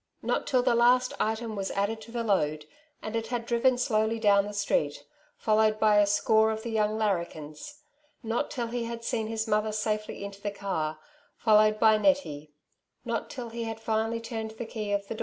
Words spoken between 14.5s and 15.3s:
ihe key of the Flitting.